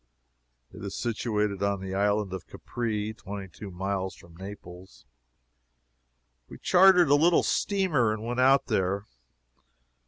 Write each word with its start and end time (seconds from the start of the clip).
It 0.73 0.83
is 0.83 0.95
situated 0.97 1.61
on 1.61 1.79
the 1.79 1.93
Island 1.93 2.33
of 2.33 2.47
Capri, 2.47 3.13
twenty 3.13 3.47
two 3.47 3.69
miles 3.69 4.15
from 4.15 4.35
Naples. 4.35 5.05
We 6.49 6.57
chartered 6.57 7.09
a 7.09 7.13
little 7.13 7.43
steamer 7.43 8.11
and 8.11 8.25
went 8.25 8.39
out 8.39 8.65
there. 8.65 9.05